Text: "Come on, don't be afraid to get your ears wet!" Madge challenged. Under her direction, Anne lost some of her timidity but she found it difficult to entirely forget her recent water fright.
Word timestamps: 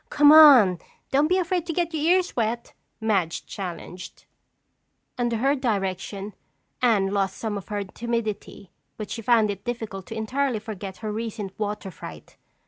"Come 0.09 0.31
on, 0.31 0.79
don't 1.11 1.27
be 1.27 1.37
afraid 1.37 1.67
to 1.67 1.73
get 1.73 1.93
your 1.93 2.01
ears 2.15 2.35
wet!" 2.35 2.73
Madge 2.99 3.45
challenged. 3.45 4.25
Under 5.15 5.37
her 5.37 5.53
direction, 5.53 6.33
Anne 6.81 7.09
lost 7.11 7.37
some 7.37 7.55
of 7.55 7.67
her 7.67 7.83
timidity 7.83 8.71
but 8.97 9.11
she 9.11 9.21
found 9.21 9.51
it 9.51 9.63
difficult 9.63 10.07
to 10.07 10.15
entirely 10.15 10.57
forget 10.57 10.97
her 11.05 11.11
recent 11.11 11.53
water 11.59 11.91
fright. 11.91 12.35